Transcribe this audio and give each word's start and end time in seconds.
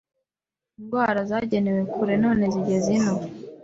Indwara 0.79 1.19
zagenewe 1.31 1.81
kure!none 1.93 2.43
zigeze 2.53 2.87
ino 2.97 3.13